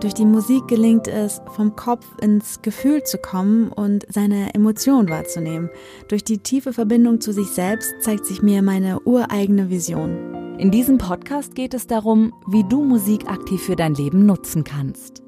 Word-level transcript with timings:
Durch 0.00 0.14
die 0.14 0.24
Musik 0.24 0.68
gelingt 0.68 1.08
es, 1.08 1.42
vom 1.56 1.74
Kopf 1.74 2.06
ins 2.22 2.62
Gefühl 2.62 3.02
zu 3.02 3.18
kommen 3.18 3.72
und 3.72 4.06
seine 4.08 4.54
Emotionen 4.54 5.08
wahrzunehmen. 5.08 5.70
Durch 6.06 6.22
die 6.22 6.38
tiefe 6.38 6.72
Verbindung 6.72 7.20
zu 7.20 7.32
sich 7.32 7.48
selbst 7.48 7.92
zeigt 8.00 8.24
sich 8.24 8.40
mir 8.40 8.62
meine 8.62 9.00
ureigene 9.00 9.70
Vision. 9.70 10.56
In 10.56 10.70
diesem 10.70 10.98
Podcast 10.98 11.56
geht 11.56 11.74
es 11.74 11.88
darum, 11.88 12.32
wie 12.46 12.62
du 12.62 12.84
Musik 12.84 13.28
aktiv 13.28 13.60
für 13.60 13.74
dein 13.74 13.94
Leben 13.94 14.24
nutzen 14.24 14.62
kannst. 14.62 15.20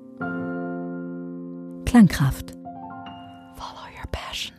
Klangkraft. 1.85 2.53
Follow 3.57 3.89
your 3.99 4.09
passion. 4.13 4.55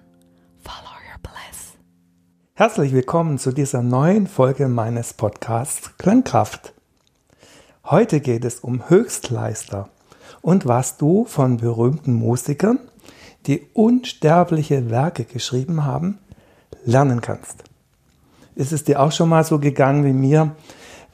Follow 0.60 0.92
your 1.10 1.22
bliss. 1.24 1.78
Herzlich 2.54 2.92
willkommen 2.92 3.38
zu 3.38 3.54
dieser 3.54 3.82
neuen 3.82 4.28
Folge 4.28 4.68
meines 4.68 5.14
Podcasts 5.14 5.96
Klangkraft. 5.98 6.74
Heute 7.86 8.20
geht 8.20 8.44
es 8.44 8.60
um 8.60 8.90
Höchstleister 8.90 9.90
und 10.42 10.66
was 10.66 10.98
du 10.98 11.26
von 11.26 11.58
berühmten 11.58 12.14
Musikern, 12.14 12.80
die 13.48 13.68
unsterbliche 13.74 14.90
Werke 14.90 15.26
geschrieben 15.26 15.84
haben, 15.84 16.20
lernen 16.86 17.22
kannst. 17.22 17.64
Ist 18.56 18.72
es 18.72 18.84
dir 18.84 19.02
auch 19.02 19.12
schon 19.12 19.30
mal 19.30 19.44
so 19.44 19.60
gegangen 19.60 20.06
wie 20.06 20.14
mir, 20.14 20.56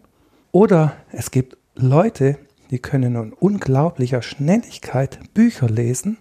Oder 0.52 0.92
es 1.12 1.30
gibt 1.30 1.56
Leute, 1.74 2.36
die 2.70 2.78
können 2.78 3.16
in 3.16 3.32
unglaublicher 3.32 4.20
Schnelligkeit 4.20 5.19
Bücher 5.32 5.70
lesen 5.70 6.19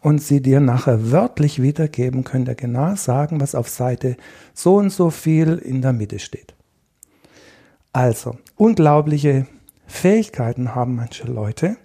und 0.00 0.22
sie 0.22 0.40
dir 0.40 0.60
nachher 0.60 1.10
wörtlich 1.10 1.60
wiedergeben, 1.60 2.22
können 2.22 2.44
dir 2.44 2.54
genau 2.54 2.94
sagen, 2.94 3.40
was 3.40 3.56
auf 3.56 3.68
Seite 3.68 4.16
so 4.52 4.76
und 4.76 4.90
so 4.90 5.10
viel 5.10 5.56
in 5.56 5.82
der 5.82 5.92
Mitte 5.92 6.20
steht. 6.20 6.54
Also, 7.92 8.38
unglaubliche 8.56 9.48
Fähigkeiten 9.86 10.74
haben 10.74 10.96
manche 10.96 11.26
Leute. 11.26 11.76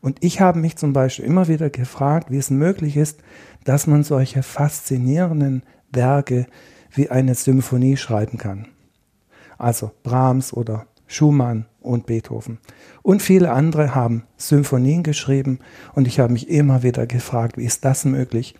Und 0.00 0.22
ich 0.22 0.40
habe 0.40 0.58
mich 0.58 0.76
zum 0.76 0.92
Beispiel 0.92 1.24
immer 1.24 1.48
wieder 1.48 1.70
gefragt, 1.70 2.30
wie 2.30 2.36
es 2.36 2.50
möglich 2.50 2.96
ist, 2.96 3.20
dass 3.64 3.86
man 3.86 4.02
solche 4.02 4.42
faszinierenden 4.42 5.62
Werke 5.90 6.46
wie 6.92 7.10
eine 7.10 7.34
Symphonie 7.34 7.96
schreiben 7.96 8.38
kann. 8.38 8.68
Also 9.56 9.92
Brahms 10.02 10.52
oder 10.52 10.86
Schumann 11.06 11.66
und 11.80 12.06
Beethoven. 12.06 12.58
Und 13.02 13.22
viele 13.22 13.52
andere 13.52 13.94
haben 13.94 14.24
Symphonien 14.36 15.02
geschrieben 15.02 15.58
und 15.94 16.06
ich 16.06 16.18
habe 16.20 16.32
mich 16.32 16.48
immer 16.48 16.82
wieder 16.82 17.06
gefragt, 17.06 17.56
wie 17.56 17.64
ist 17.64 17.84
das 17.84 18.04
möglich, 18.04 18.54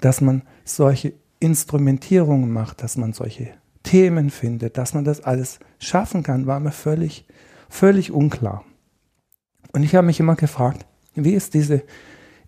dass 0.00 0.20
man 0.20 0.42
solche 0.64 1.14
Instrumentierungen 1.40 2.50
macht, 2.52 2.82
dass 2.82 2.96
man 2.96 3.12
solche 3.12 3.48
Themen 3.82 4.30
findet, 4.30 4.76
dass 4.76 4.94
man 4.94 5.04
das 5.04 5.22
alles 5.22 5.60
schaffen 5.78 6.22
kann, 6.22 6.46
war 6.46 6.60
mir 6.60 6.72
völlig 6.72 7.26
völlig 7.68 8.12
unklar. 8.12 8.64
Und 9.72 9.82
ich 9.82 9.94
habe 9.94 10.06
mich 10.06 10.20
immer 10.20 10.36
gefragt, 10.36 10.86
wie 11.14 11.34
ist 11.34 11.54
diese 11.54 11.82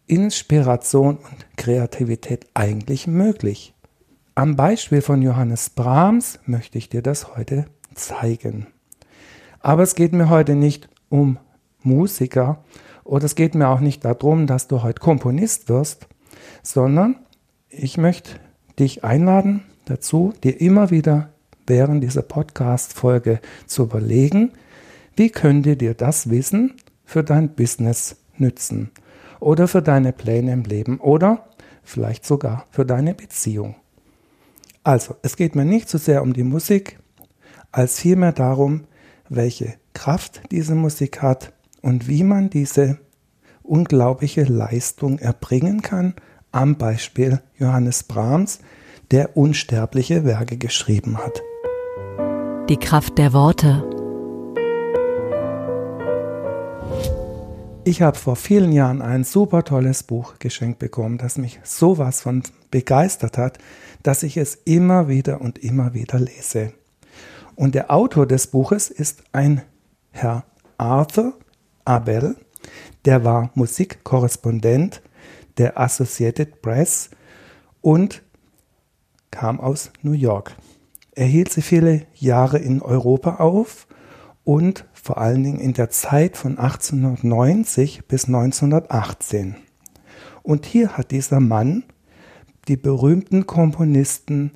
Inspiration 0.07 1.17
und 1.17 1.57
Kreativität 1.57 2.47
eigentlich 2.55 3.07
möglich? 3.07 3.75
Am 4.35 4.57
Beispiel 4.57 5.03
von 5.03 5.23
Johannes 5.23 5.71
Brahms 5.71 6.39
möchte 6.47 6.79
ich 6.79 6.89
dir 6.89 7.03
das 7.03 7.37
heute 7.37 7.67
zeigen. 7.95 8.67
Aber 9.61 9.83
es 9.83 9.95
geht 9.95 10.13
mir 10.13 10.31
heute 10.31 10.55
nicht 10.55 10.89
um 11.09 11.39
Musiker 11.83 12.65
oder 13.05 13.25
es 13.25 13.35
geht 13.35 13.55
mir 13.55 13.69
auch 13.69 13.81
nicht 13.81 14.05
darum, 14.05 14.47
dass 14.47 14.69
du 14.69 14.83
heute 14.83 15.01
Komponist 15.01 15.69
wirst, 15.69 16.07
sondern 16.63 17.17
ich 17.69 17.99
möchte 17.99 18.33
dich 18.79 19.05
einladen 19.05 19.65
dazu, 19.85 20.33
dir 20.43 20.61
immer 20.61 20.91
wieder 20.91 21.31
während 21.67 22.03
dieser 22.03 22.23
Podcast-Folge 22.23 23.41
zu 23.67 23.83
überlegen, 23.85 24.53
wie 25.21 25.29
könnte 25.29 25.77
dir 25.77 25.93
das 25.93 26.31
Wissen 26.31 26.77
für 27.05 27.23
dein 27.23 27.51
Business 27.55 28.17
nützen? 28.39 28.91
Oder 29.39 29.69
für 29.69 29.83
deine 29.83 30.15
Pläne 30.15 30.51
im 30.51 30.63
Leben? 30.63 30.99
Oder 30.99 31.47
vielleicht 31.83 32.25
sogar 32.25 32.65
für 32.71 32.87
deine 32.87 33.13
Beziehung? 33.13 33.75
Also, 34.83 35.17
es 35.21 35.37
geht 35.37 35.57
mir 35.57 35.67
nicht 35.67 35.91
so 35.91 35.99
sehr 35.99 36.23
um 36.23 36.33
die 36.33 36.43
Musik, 36.43 36.99
als 37.71 38.01
vielmehr 38.01 38.33
darum, 38.33 38.85
welche 39.29 39.75
Kraft 39.93 40.41
diese 40.53 40.75
Musik 40.75 41.21
hat 41.21 41.53
und 41.83 42.09
wie 42.09 42.25
man 42.25 42.49
diese 42.49 42.97
unglaubliche 43.63 44.45
Leistung 44.45 45.19
erbringen 45.19 45.83
kann, 45.83 46.15
am 46.51 46.77
Beispiel 46.77 47.43
Johannes 47.59 48.05
Brahms, 48.05 48.61
der 49.11 49.37
unsterbliche 49.37 50.25
Werke 50.25 50.57
geschrieben 50.57 51.19
hat. 51.19 51.43
Die 52.71 52.79
Kraft 52.79 53.19
der 53.19 53.35
Worte. 53.35 54.00
Ich 57.85 58.03
habe 58.03 58.19
vor 58.19 58.37
vielen 58.37 58.73
Jahren 58.73 59.01
ein 59.01 59.25
super 59.25 59.65
tolles 59.65 60.03
Buch 60.03 60.35
geschenkt 60.39 60.79
bekommen, 60.79 61.17
das 61.17 61.39
mich 61.39 61.61
sowas 61.65 62.21
von 62.21 62.43
begeistert 62.71 63.39
hat, 63.39 63.59
dass 64.03 64.23
ich 64.23 64.37
es 64.37 64.55
immer 64.55 65.09
wieder 65.09 65.41
und 65.41 65.59
immer 65.59 65.95
wieder 65.95 66.21
lese. 66.21 66.75
Und 67.57 67.75
der 67.75 67.91
Autor 67.91 68.27
des 68.27 68.49
Buches 68.49 68.91
ist 68.91 69.25
ein 69.33 69.63
Herr 70.11 70.45
Arthur 70.77 71.33
Abel, 71.87 72.37
der 73.07 73.25
war 73.25 73.51
Musikkorrespondent 73.55 75.03
der 75.57 75.81
Associated 75.81 76.61
Press 76.61 77.11
und 77.81 78.23
kam 79.31 79.59
aus 79.59 79.91
New 80.03 80.13
York. 80.13 80.55
Er 81.13 81.27
hielt 81.27 81.51
sie 81.51 81.63
viele 81.63 82.07
Jahre 82.15 82.59
in 82.59 82.83
Europa 82.83 83.37
auf 83.37 83.87
und 84.45 84.85
vor 85.03 85.19
allen 85.19 85.43
Dingen 85.43 85.61
in 85.61 85.73
der 85.73 85.91
Zeit 85.91 86.37
von 86.37 86.59
1890 86.59 88.07
bis 88.07 88.27
1918. 88.27 89.57
Und 90.43 90.67
hier 90.67 90.97
hat 90.97 91.11
dieser 91.11 91.41
Mann 91.41 91.85
die 92.69 92.77
berühmten 92.77 93.47
Komponisten 93.47 94.53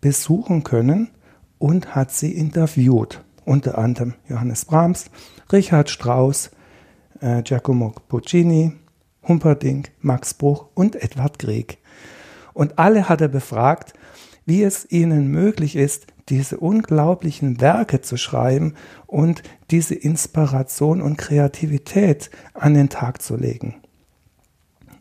besuchen 0.00 0.62
können 0.62 1.10
und 1.58 1.94
hat 1.94 2.12
sie 2.12 2.32
interviewt. 2.32 3.24
Unter 3.44 3.78
anderem 3.78 4.14
Johannes 4.28 4.64
Brahms, 4.64 5.06
Richard 5.50 5.90
Strauss, 5.90 6.50
äh, 7.20 7.42
Giacomo 7.42 7.94
Puccini, 8.08 8.72
Humperdinck, 9.26 9.90
Max 10.00 10.34
Bruch 10.34 10.66
und 10.74 10.96
Edward 10.96 11.38
Grieg. 11.38 11.78
Und 12.52 12.78
alle 12.78 13.08
hat 13.08 13.20
er 13.20 13.28
befragt, 13.28 13.94
wie 14.44 14.62
es 14.62 14.90
ihnen 14.90 15.28
möglich 15.28 15.76
ist, 15.76 16.06
diese 16.28 16.58
unglaublichen 16.58 17.60
Werke 17.60 18.00
zu 18.00 18.16
schreiben 18.16 18.74
und 19.06 19.42
diese 19.70 19.94
Inspiration 19.94 21.00
und 21.00 21.16
Kreativität 21.16 22.30
an 22.54 22.74
den 22.74 22.88
Tag 22.88 23.22
zu 23.22 23.36
legen. 23.36 23.76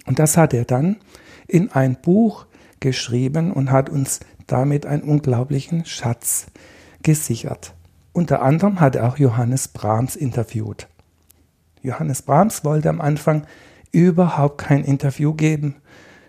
Und 0.05 0.19
das 0.19 0.37
hat 0.37 0.53
er 0.53 0.65
dann 0.65 0.97
in 1.47 1.71
ein 1.71 1.97
Buch 2.01 2.45
geschrieben 2.79 3.51
und 3.51 3.71
hat 3.71 3.89
uns 3.89 4.19
damit 4.47 4.85
einen 4.85 5.03
unglaublichen 5.03 5.85
Schatz 5.85 6.47
gesichert. 7.03 7.73
Unter 8.13 8.41
anderem 8.41 8.79
hat 8.79 8.95
er 8.95 9.07
auch 9.07 9.17
Johannes 9.17 9.67
Brahms 9.67 10.15
interviewt. 10.15 10.87
Johannes 11.81 12.21
Brahms 12.21 12.63
wollte 12.63 12.89
am 12.89 13.01
Anfang 13.01 13.45
überhaupt 13.91 14.59
kein 14.59 14.83
Interview 14.83 15.33
geben 15.33 15.75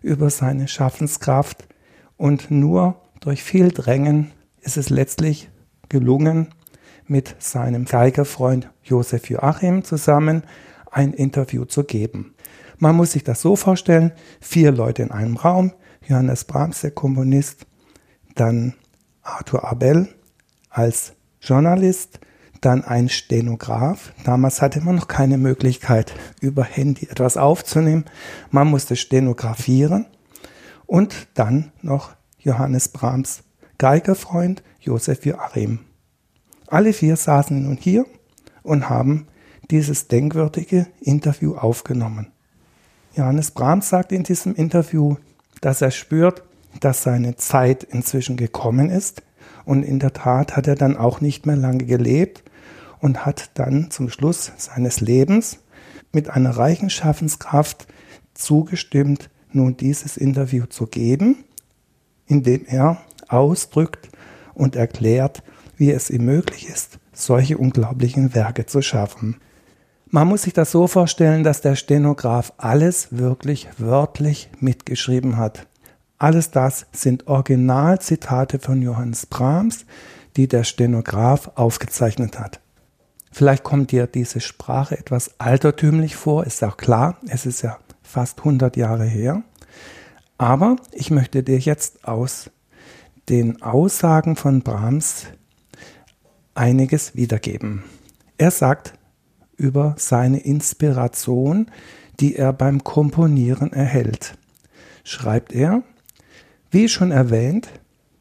über 0.03 0.31
seine 0.31 0.69
Schaffenskraft 0.69 1.67
und 2.17 2.51
nur 2.51 3.01
durch 3.21 3.43
viel 3.43 3.71
Drängen 3.71 4.31
ist 4.63 4.77
es 4.77 4.91
letztlich 4.91 5.51
gelungen, 5.89 6.49
mit 7.07 7.37
seinem 7.39 7.87
Geigerfreund 7.87 8.71
Josef 8.83 9.31
Joachim 9.31 9.83
zusammen 9.83 10.43
ein 10.91 11.13
Interview 11.13 11.65
zu 11.65 11.85
geben. 11.85 12.35
Man 12.79 12.97
muss 12.97 13.13
sich 13.13 13.25
das 13.25 13.41
so 13.41 13.57
vorstellen, 13.57 14.13
vier 14.41 14.71
Leute 14.71 15.03
in 15.03 15.11
einem 15.11 15.37
Raum, 15.37 15.73
Johannes 16.07 16.45
Brahms, 16.45 16.83
der 16.83 16.93
Komponist, 16.93 17.67
dann 18.35 18.75
Arthur 19.23 19.65
Abel 19.65 20.09
als 20.71 21.15
Journalist, 21.41 22.21
dann 22.61 22.85
ein 22.85 23.09
Stenograf. 23.09 24.13
Damals 24.25 24.63
hatte 24.63 24.81
man 24.81 24.97
noch 24.97 25.09
keine 25.09 25.39
Möglichkeit, 25.39 26.15
über 26.41 26.65
Handy 26.65 27.07
etwas 27.11 27.37
aufzunehmen. 27.37 28.05
Man 28.51 28.69
musste 28.69 28.97
stenografieren. 28.97 30.07
Und 30.87 31.29
dann 31.35 31.73
noch 31.83 32.13
Johannes 32.39 32.89
Brahms 32.89 33.43
Geigerfreund 33.79 34.65
Josef 34.81 35.25
Joachim. 35.25 35.81
Alle 36.67 36.93
vier 36.93 37.17
saßen 37.17 37.63
nun 37.63 37.77
hier 37.77 38.07
und 38.65 38.91
haben 38.91 39.29
dieses 39.71 40.09
denkwürdige 40.09 40.89
Interview 41.01 41.55
aufgenommen. 41.55 42.33
Johannes 43.15 43.53
Brahms 43.53 43.89
sagt 43.89 44.11
in 44.11 44.25
diesem 44.25 44.55
Interview, 44.55 45.17
dass 45.61 45.81
er 45.81 45.93
spürt, 45.93 46.43
dass 46.81 47.05
seine 47.05 47.37
Zeit 47.37 47.85
inzwischen 47.85 48.37
gekommen 48.37 48.91
ist 48.91 49.23
und 49.65 49.85
in 49.85 50.01
der 50.01 50.13
Tat 50.13 50.57
hat 50.57 50.67
er 50.67 50.75
dann 50.75 50.97
auch 50.97 51.21
nicht 51.21 51.47
mehr 51.47 51.57
lange 51.57 51.85
gelebt 51.85 52.43
und 53.01 53.25
hat 53.25 53.51
dann 53.55 53.91
zum 53.91 54.11
Schluss 54.11 54.53
seines 54.57 55.01
Lebens 55.01 55.59
mit 56.13 56.31
einer 56.31 56.51
reichen 56.51 56.91
Schaffenskraft 56.91 57.87
zugestimmt, 58.35 59.31
nun 59.53 59.77
dieses 59.77 60.17
Interview 60.17 60.67
zu 60.67 60.87
geben, 60.87 61.45
indem 62.27 62.65
er 62.67 63.03
ausdrückt 63.29 64.09
und 64.55 64.77
erklärt, 64.77 65.43
wie 65.77 65.93
es 65.93 66.11
ihm 66.11 66.25
möglich 66.25 66.69
ist, 66.69 66.99
solche 67.13 67.59
unglaublichen 67.59 68.35
Werke 68.35 68.67
zu 68.67 68.83
schaffen. 68.83 69.37
Man 70.11 70.27
muss 70.27 70.43
sich 70.43 70.55
das 70.55 70.71
so 70.71 70.87
vorstellen, 70.87 71.45
dass 71.45 71.61
der 71.61 71.77
Stenograf 71.77 72.53
alles 72.57 73.09
wirklich 73.11 73.69
wörtlich 73.77 74.51
mitgeschrieben 74.59 75.37
hat. 75.37 75.67
Alles 76.19 76.51
das 76.51 76.87
sind 76.93 77.27
Originalzitate 77.29 78.59
von 78.59 78.83
Johannes 78.83 79.27
Brahms, 79.27 79.85
die 80.37 80.49
der 80.49 80.65
Stenograf 80.65 81.53
aufgezeichnet 81.55 82.39
hat. 82.41 82.61
Vielleicht 83.31 83.63
kommt 83.63 83.93
dir 83.93 84.07
diese 84.07 84.41
Sprache 84.41 84.99
etwas 84.99 85.39
altertümlich 85.39 86.17
vor, 86.17 86.45
ist 86.45 86.65
auch 86.65 86.77
klar, 86.77 87.19
es 87.29 87.47
ist 87.47 87.63
ja 87.63 87.79
fast 88.03 88.39
100 88.39 88.77
Jahre 88.77 89.05
her. 89.05 89.43
Aber 90.39 90.77
ich 90.93 91.11
möchte 91.11 91.43
dir 91.43 91.59
jetzt 91.59 92.05
aus 92.07 92.51
den 93.29 93.63
Aussagen 93.63 94.37
von 94.37 94.63
Brahms 94.63 95.27
einiges 96.55 97.15
wiedergeben. 97.15 97.85
Er 98.39 98.51
sagt 98.51 98.95
über 99.57 99.95
seine 99.99 100.41
Inspiration, 100.41 101.71
die 102.21 102.37
er 102.37 102.53
beim 102.53 102.85
Komponieren 102.85 103.73
erhält. 103.73 104.37
Schreibt 105.05 105.53
er, 105.53 105.83
wie 106.71 106.89
schon 106.89 107.11
erwähnt, 107.11 107.69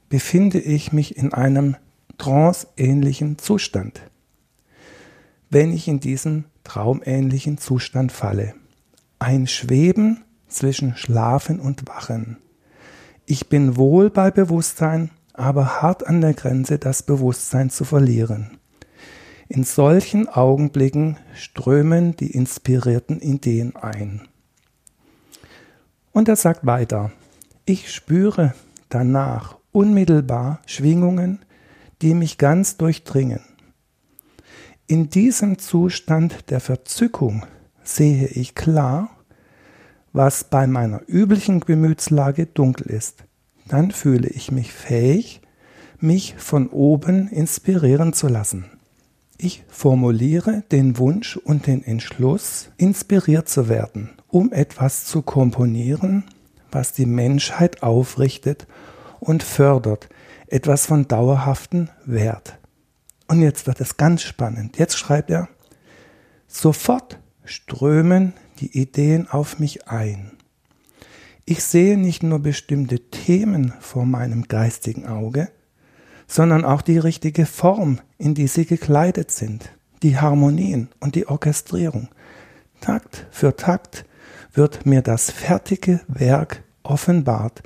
befinde 0.09 0.59
ich 0.59 0.92
mich 0.92 1.18
in 1.18 1.33
einem 1.33 1.75
tranceähnlichen 2.18 3.38
Zustand, 3.38 4.01
wenn 5.50 5.71
ich 5.71 5.88
in 5.88 6.00
diesen 6.00 6.45
traumähnlichen 6.63 7.57
Zustand 7.57 8.12
falle. 8.12 8.54
Ein 9.19 9.48
Schweben 9.48 10.24
zwischen 10.48 10.95
Schlafen 10.95 11.59
und 11.59 11.88
Wachen. 11.88 12.38
Ich 13.30 13.50
bin 13.50 13.76
wohl 13.76 14.10
bei 14.10 14.32
Bewusstsein, 14.32 15.10
aber 15.34 15.82
hart 15.82 16.08
an 16.08 16.22
der 16.22 16.34
Grenze, 16.34 16.80
das 16.80 17.04
Bewusstsein 17.04 17.70
zu 17.70 17.84
verlieren. 17.84 18.58
In 19.50 19.66
solchen 19.66 20.30
Augenblicken 20.30 21.18
strömen 21.36 22.16
die 22.16 22.32
inspirierten 22.32 23.20
Ideen 23.20 23.76
ein. 23.76 24.30
Und 26.14 26.30
er 26.30 26.38
sagt 26.38 26.66
weiter, 26.66 27.12
ich 27.66 27.94
spüre 27.94 28.54
danach 28.88 29.58
unmittelbar 29.74 30.62
Schwingungen, 30.66 31.40
die 32.02 32.14
mich 32.14 32.38
ganz 32.38 32.78
durchdringen. 32.78 33.42
In 34.88 35.10
diesem 35.10 35.60
Zustand 35.60 36.50
der 36.50 36.62
Verzückung 36.62 37.46
sehe 37.84 38.28
ich 38.28 38.56
klar, 38.56 39.10
was 40.18 40.44
bei 40.44 40.66
meiner 40.66 41.02
üblichen 41.08 41.60
Gemütslage 41.60 42.48
dunkel 42.48 42.88
ist. 42.88 43.24
Dann 43.68 43.92
fühle 43.92 44.28
ich 44.28 44.52
mich 44.52 44.74
fähig, 44.74 45.42
mich 46.00 46.34
von 46.40 46.69
oben 46.69 47.28
inspirieren 47.28 48.14
zu 48.14 48.28
lassen. 48.28 48.66
Ich 49.38 49.64
formuliere 49.68 50.64
den 50.72 50.98
Wunsch 50.98 51.38
und 51.38 51.68
den 51.68 51.84
Entschluss, 51.84 52.72
inspiriert 52.78 53.48
zu 53.48 53.69
werden, 53.69 54.10
um 54.28 54.52
etwas 54.52 55.06
zu 55.06 55.22
komponieren, 55.22 56.24
was 56.72 56.94
die 56.94 57.06
Menschheit 57.06 57.84
aufrichtet 57.84 58.66
und 59.19 59.44
fördert, 59.44 60.10
etwas 60.48 60.88
von 60.88 61.08
dauerhaften 61.08 61.92
Wert. 62.06 62.58
Und 63.28 63.44
jetzt 63.44 63.68
wird 63.68 63.81
es 63.81 63.98
ganz 63.98 64.24
spannend. 64.24 64.80
Jetzt 64.80 64.98
schreibt 64.98 65.30
er, 65.30 65.48
sofort 66.48 67.19
strömen 67.46 68.34
die 68.57 68.77
Ideen 68.77 69.30
auf 69.30 69.59
mich 69.59 69.88
ein. 69.88 70.31
Ich 71.45 71.63
sehe 71.63 71.98
nicht 71.98 72.24
nur 72.24 72.39
bestimmte 72.39 73.00
Themen 73.00 73.74
vor 73.80 74.06
meinem 74.06 74.50
geistigen 74.50 75.06
Auge, 75.06 75.50
sondern 76.27 76.65
auch 76.65 76.81
die 76.81 76.98
richtige 76.98 77.45
Form, 77.45 78.00
in 78.18 78.33
die 78.33 78.48
sie 78.48 78.65
gekleidet 78.65 79.31
sind, 79.31 79.71
die 80.04 80.18
Harmonien 80.18 80.89
und 81.00 81.15
die 81.15 81.27
Orchestrierung. 81.27 82.09
Takt 82.81 83.25
für 83.31 83.56
Takt 83.56 84.06
wird 84.54 84.86
mir 84.86 85.01
das 85.01 85.31
fertige 85.31 86.01
Werk 86.07 86.63
offenbart, 86.83 87.63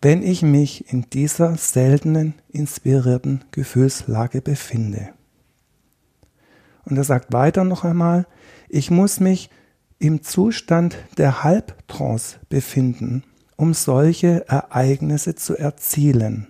wenn 0.00 0.22
ich 0.22 0.42
mich 0.42 0.92
in 0.92 1.06
dieser 1.10 1.56
seltenen, 1.56 2.34
inspirierten 2.48 3.44
Gefühlslage 3.50 4.40
befinde. 4.40 5.10
Und 6.84 6.96
er 6.96 7.04
sagt 7.04 7.32
weiter 7.32 7.64
noch 7.64 7.84
einmal, 7.84 8.26
ich 8.68 8.90
muss 8.90 9.20
mich 9.20 9.50
im 10.02 10.22
Zustand 10.24 10.96
der 11.16 11.44
Halbtrance 11.44 12.40
befinden, 12.48 13.22
um 13.54 13.72
solche 13.72 14.48
Ereignisse 14.48 15.36
zu 15.36 15.56
erzielen. 15.56 16.48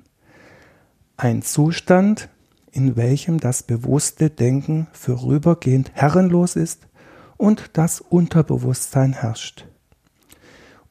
Ein 1.19 1.43
Zustand, 1.43 2.31
in 2.71 2.97
welchem 2.97 3.39
das 3.39 3.63
bewusste 3.63 4.31
Denken 4.31 4.87
vorübergehend 4.93 5.91
herrenlos 5.93 6.57
ist 6.57 6.89
und 7.37 7.73
das 7.75 8.01
Unterbewusstsein 8.01 9.13
herrscht. 9.13 9.67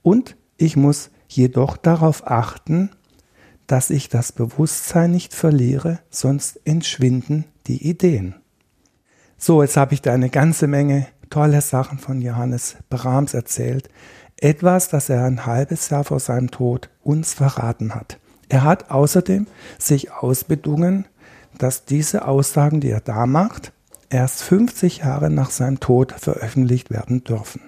Und 0.04 0.38
ich 0.58 0.78
muss 0.78 1.10
jedoch 1.28 1.78
darauf 1.78 2.28
achten, 2.28 2.92
dass 3.66 3.90
ich 3.90 4.08
das 4.08 4.32
Bewusstsein 4.32 5.10
nicht 5.10 5.34
verliere, 5.34 6.00
sonst 6.12 6.60
entschwinden 6.64 7.46
die 7.66 7.90
Ideen. 7.90 8.36
So, 9.40 9.64
jetzt 9.64 9.78
habe 9.78 9.96
ich 9.96 10.04
da 10.04 10.14
eine 10.14 10.30
ganze 10.30 10.68
Menge 10.68 11.08
tolle 11.32 11.62
Sachen 11.62 11.98
von 11.98 12.22
Johannes 12.22 12.76
Brahms 12.92 13.34
erzählt. 13.34 13.90
Etwas, 14.38 14.90
das 14.90 15.10
er 15.10 15.26
ein 15.26 15.48
halbes 15.48 15.90
Jahr 15.90 16.04
vor 16.04 16.20
seinem 16.20 16.52
Tod 16.52 16.90
uns 17.02 17.34
verraten 17.34 17.96
hat. 17.96 18.20
Er 18.50 18.64
hat 18.64 18.92
außerdem 18.92 19.48
sich 19.80 20.12
ausbedungen, 20.12 21.08
dass 21.58 21.86
diese 21.86 22.28
Aussagen, 22.28 22.82
die 22.82 22.90
er 22.90 23.02
da 23.02 23.26
macht, 23.26 23.72
erst 24.10 24.44
50 24.44 25.00
Jahre 25.00 25.30
nach 25.30 25.50
seinem 25.50 25.80
Tod 25.80 26.12
veröffentlicht 26.12 26.90
werden 26.92 27.24
dürfen. 27.24 27.62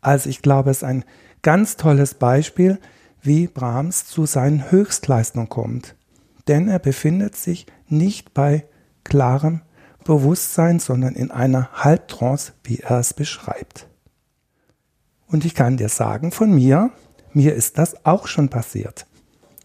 Also 0.00 0.30
ich 0.30 0.42
glaube, 0.42 0.70
es 0.70 0.78
ist 0.78 0.84
ein 0.84 1.04
ganz 1.42 1.76
tolles 1.76 2.14
Beispiel, 2.14 2.78
wie 3.22 3.46
Brahms 3.46 4.06
zu 4.06 4.26
seinen 4.26 4.70
Höchstleistungen 4.70 5.48
kommt. 5.48 5.94
Denn 6.48 6.68
er 6.68 6.78
befindet 6.78 7.36
sich 7.36 7.66
nicht 7.88 8.32
bei 8.32 8.64
klarem 9.04 9.62
Bewusstsein, 10.04 10.78
sondern 10.78 11.14
in 11.14 11.30
einer 11.30 11.70
Halbtrance, 11.72 12.52
wie 12.64 12.78
er 12.78 12.98
es 12.98 13.14
beschreibt. 13.14 13.86
Und 15.26 15.44
ich 15.44 15.54
kann 15.54 15.76
dir 15.76 15.88
sagen 15.88 16.32
von 16.32 16.52
mir, 16.52 16.90
mir 17.32 17.54
ist 17.54 17.78
das 17.78 18.04
auch 18.04 18.26
schon 18.26 18.48
passiert. 18.48 19.06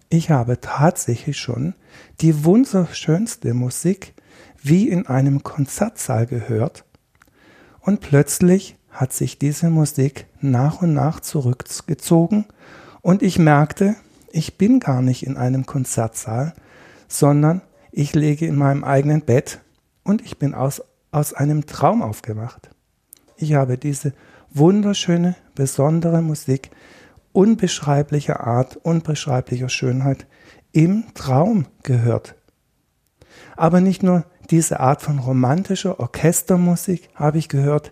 Ich 0.09 0.29
habe 0.29 0.61
tatsächlich 0.61 1.37
schon 1.37 1.73
die 2.21 2.45
wunderschönste 2.45 3.53
Musik 3.53 4.13
wie 4.61 4.89
in 4.89 5.07
einem 5.07 5.43
Konzertsaal 5.43 6.27
gehört 6.27 6.85
und 7.81 8.01
plötzlich 8.01 8.77
hat 8.89 9.13
sich 9.13 9.37
diese 9.37 9.69
Musik 9.69 10.27
nach 10.41 10.81
und 10.81 10.93
nach 10.93 11.19
zurückgezogen 11.19 12.45
und 13.01 13.21
ich 13.21 13.37
merkte, 13.37 13.95
ich 14.31 14.57
bin 14.57 14.79
gar 14.79 15.01
nicht 15.01 15.25
in 15.25 15.37
einem 15.37 15.65
Konzertsaal, 15.65 16.53
sondern 17.07 17.61
ich 17.91 18.13
lege 18.13 18.45
in 18.45 18.55
meinem 18.55 18.83
eigenen 18.83 19.21
Bett 19.21 19.59
und 20.05 20.21
ich 20.21 20.39
bin 20.39 20.53
aus, 20.53 20.81
aus 21.11 21.33
einem 21.33 21.65
Traum 21.65 22.01
aufgewacht. 22.01 22.69
Ich 23.35 23.55
habe 23.55 23.77
diese 23.77 24.13
wunderschöne, 24.51 25.35
besondere 25.55 26.21
Musik 26.21 26.71
unbeschreiblicher 27.33 28.47
Art, 28.47 28.77
unbeschreiblicher 28.77 29.67
Schönheit 29.67 30.25
im 30.71 31.03
Traum 31.13 31.65
gehört. 31.83 32.35
Aber 33.57 33.81
nicht 33.81 34.03
nur 34.03 34.23
diese 34.49 34.79
Art 34.79 35.01
von 35.01 35.19
romantischer 35.19 35.99
Orchestermusik 35.99 37.09
habe 37.15 37.37
ich 37.37 37.49
gehört, 37.49 37.91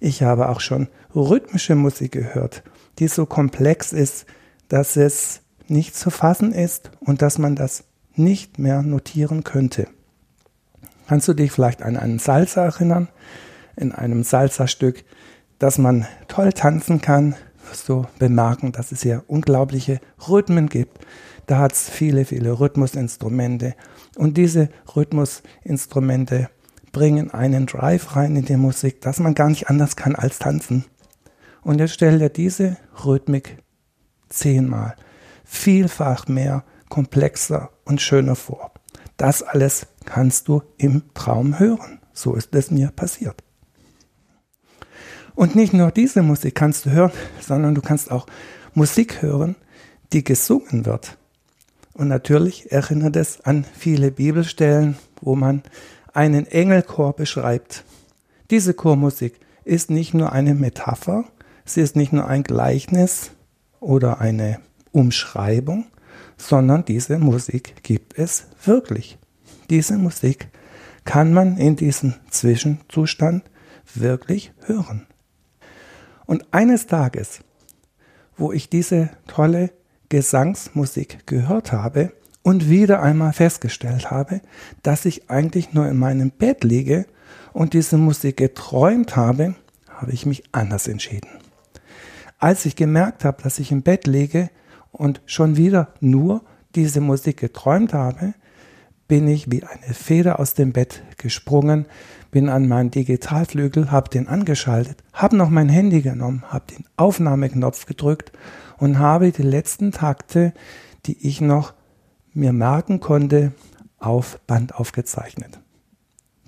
Ich 0.00 0.22
habe 0.22 0.48
auch 0.48 0.60
schon 0.60 0.88
rhythmische 1.14 1.74
Musik 1.74 2.12
gehört, 2.12 2.62
die 2.98 3.08
so 3.08 3.26
komplex 3.26 3.92
ist, 3.92 4.26
dass 4.68 4.96
es 4.96 5.40
nicht 5.66 5.96
zu 5.96 6.10
fassen 6.10 6.52
ist 6.52 6.90
und 7.00 7.20
dass 7.20 7.38
man 7.38 7.56
das 7.56 7.84
nicht 8.14 8.58
mehr 8.58 8.82
notieren 8.82 9.42
könnte. 9.44 9.88
Kannst 11.08 11.26
du 11.26 11.32
dich 11.32 11.52
vielleicht 11.52 11.82
an 11.82 11.96
einen 11.96 12.18
Salsa 12.18 12.66
erinnern? 12.66 13.08
In 13.76 13.92
einem 13.92 14.24
Salsa-Stück, 14.24 15.04
dass 15.58 15.78
man 15.78 16.06
toll 16.28 16.52
tanzen 16.52 17.00
kann, 17.00 17.34
wirst 17.66 17.88
du 17.88 18.04
bemerken, 18.18 18.72
dass 18.72 18.92
es 18.92 19.02
hier 19.02 19.24
unglaubliche 19.26 20.00
Rhythmen 20.28 20.68
gibt. 20.68 20.98
Da 21.46 21.60
hat 21.60 21.72
es 21.72 21.88
viele, 21.88 22.26
viele 22.26 22.60
Rhythmusinstrumente. 22.60 23.74
Und 24.16 24.36
diese 24.36 24.68
Rhythmusinstrumente 24.94 26.50
bringen 26.92 27.30
einen 27.30 27.64
Drive 27.64 28.14
rein 28.14 28.36
in 28.36 28.44
die 28.44 28.58
Musik, 28.58 29.00
dass 29.00 29.18
man 29.18 29.32
gar 29.32 29.48
nicht 29.48 29.70
anders 29.70 29.96
kann 29.96 30.14
als 30.14 30.38
tanzen. 30.38 30.84
Und 31.62 31.78
jetzt 31.78 31.94
stell 31.94 32.18
dir 32.18 32.28
diese 32.28 32.76
Rhythmik 33.02 33.62
zehnmal, 34.28 34.94
vielfach 35.42 36.28
mehr, 36.28 36.64
komplexer 36.90 37.70
und 37.86 38.02
schöner 38.02 38.36
vor. 38.36 38.72
Das 39.18 39.42
alles 39.42 39.86
kannst 40.06 40.48
du 40.48 40.62
im 40.78 41.02
Traum 41.12 41.58
hören. 41.58 42.00
So 42.14 42.34
ist 42.34 42.54
es 42.54 42.70
mir 42.70 42.88
passiert. 42.88 43.42
Und 45.34 45.54
nicht 45.54 45.72
nur 45.72 45.90
diese 45.90 46.22
Musik 46.22 46.54
kannst 46.54 46.86
du 46.86 46.90
hören, 46.90 47.12
sondern 47.40 47.74
du 47.74 47.82
kannst 47.82 48.10
auch 48.10 48.26
Musik 48.74 49.20
hören, 49.20 49.56
die 50.12 50.24
gesungen 50.24 50.86
wird. 50.86 51.18
Und 51.94 52.08
natürlich 52.08 52.70
erinnert 52.72 53.16
es 53.16 53.40
an 53.40 53.64
viele 53.76 54.12
Bibelstellen, 54.12 54.96
wo 55.20 55.34
man 55.34 55.62
einen 56.12 56.46
Engelchor 56.46 57.12
beschreibt. 57.12 57.84
Diese 58.50 58.72
Chormusik 58.72 59.40
ist 59.64 59.90
nicht 59.90 60.14
nur 60.14 60.32
eine 60.32 60.54
Metapher, 60.54 61.24
sie 61.64 61.80
ist 61.80 61.96
nicht 61.96 62.12
nur 62.12 62.28
ein 62.28 62.44
Gleichnis 62.44 63.32
oder 63.80 64.20
eine 64.20 64.60
Umschreibung, 64.92 65.86
sondern 66.36 66.84
diese 66.84 67.18
Musik 67.18 67.82
gibt 67.82 68.18
es 68.18 68.46
wirklich. 68.64 69.18
Diese 69.70 69.96
Musik 69.98 70.48
kann 71.04 71.32
man 71.32 71.56
in 71.56 71.76
diesem 71.76 72.14
Zwischenzustand 72.30 73.44
wirklich 73.94 74.52
hören. 74.64 75.06
Und 76.26 76.46
eines 76.52 76.86
Tages, 76.86 77.40
wo 78.36 78.52
ich 78.52 78.68
diese 78.68 79.10
tolle 79.26 79.70
Gesangsmusik 80.08 81.26
gehört 81.26 81.72
habe 81.72 82.12
und 82.42 82.68
wieder 82.68 83.02
einmal 83.02 83.32
festgestellt 83.32 84.10
habe, 84.10 84.40
dass 84.82 85.04
ich 85.04 85.30
eigentlich 85.30 85.72
nur 85.72 85.88
in 85.88 85.98
meinem 85.98 86.30
Bett 86.30 86.64
liege 86.64 87.06
und 87.52 87.72
diese 87.72 87.98
Musik 87.98 88.36
geträumt 88.36 89.16
habe, 89.16 89.54
habe 89.88 90.12
ich 90.12 90.26
mich 90.26 90.44
anders 90.52 90.86
entschieden. 90.88 91.28
Als 92.38 92.64
ich 92.66 92.76
gemerkt 92.76 93.24
habe, 93.24 93.42
dass 93.42 93.58
ich 93.58 93.72
im 93.72 93.82
Bett 93.82 94.06
liege 94.06 94.50
und 94.92 95.20
schon 95.26 95.56
wieder 95.56 95.88
nur 96.00 96.42
diese 96.74 97.00
Musik 97.00 97.38
geträumt 97.38 97.92
habe, 97.92 98.34
bin 99.08 99.26
ich 99.26 99.50
wie 99.50 99.64
eine 99.64 99.94
Feder 99.94 100.38
aus 100.38 100.54
dem 100.54 100.72
Bett 100.72 101.02
gesprungen, 101.16 101.86
bin 102.30 102.50
an 102.50 102.68
meinen 102.68 102.90
Digitalflügel, 102.90 103.90
habe 103.90 104.10
den 104.10 104.28
angeschaltet, 104.28 105.02
habe 105.14 105.36
noch 105.36 105.48
mein 105.48 105.70
Handy 105.70 106.02
genommen, 106.02 106.44
habe 106.48 106.66
den 106.76 106.84
Aufnahmeknopf 106.96 107.86
gedrückt 107.86 108.32
und 108.76 108.98
habe 108.98 109.32
die 109.32 109.42
letzten 109.42 109.92
Takte, 109.92 110.52
die 111.06 111.26
ich 111.26 111.40
noch 111.40 111.72
mir 112.34 112.52
merken 112.52 113.00
konnte, 113.00 113.52
auf 113.98 114.38
Band 114.46 114.74
aufgezeichnet. 114.74 115.58